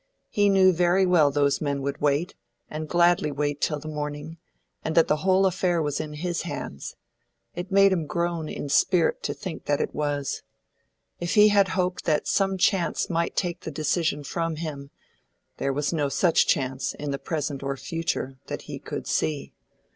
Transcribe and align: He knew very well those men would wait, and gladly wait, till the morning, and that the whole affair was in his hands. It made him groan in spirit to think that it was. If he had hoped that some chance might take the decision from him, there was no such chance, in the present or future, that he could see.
He 0.29 0.49
knew 0.49 0.73
very 0.73 1.05
well 1.05 1.29
those 1.29 1.61
men 1.61 1.83
would 1.83 2.01
wait, 2.01 2.33
and 2.71 2.89
gladly 2.89 3.31
wait, 3.31 3.61
till 3.61 3.77
the 3.77 3.87
morning, 3.87 4.39
and 4.83 4.95
that 4.95 5.07
the 5.07 5.17
whole 5.17 5.45
affair 5.45 5.79
was 5.79 5.99
in 6.01 6.13
his 6.13 6.41
hands. 6.41 6.95
It 7.53 7.71
made 7.71 7.91
him 7.93 8.07
groan 8.07 8.49
in 8.49 8.67
spirit 8.67 9.21
to 9.21 9.35
think 9.35 9.65
that 9.65 9.79
it 9.79 9.93
was. 9.93 10.41
If 11.19 11.35
he 11.35 11.49
had 11.49 11.67
hoped 11.77 12.05
that 12.05 12.27
some 12.27 12.57
chance 12.57 13.11
might 13.11 13.35
take 13.35 13.59
the 13.59 13.69
decision 13.69 14.23
from 14.23 14.55
him, 14.55 14.89
there 15.57 15.71
was 15.71 15.93
no 15.93 16.09
such 16.09 16.47
chance, 16.47 16.95
in 16.95 17.11
the 17.11 17.19
present 17.19 17.61
or 17.61 17.77
future, 17.77 18.39
that 18.47 18.63
he 18.63 18.79
could 18.79 19.05
see. 19.05 19.53